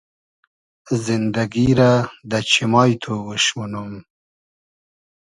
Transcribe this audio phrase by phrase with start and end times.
[1.03, 1.91] زیندئگی رۂ
[2.29, 3.93] دۂ چیمای تو اوش مونوم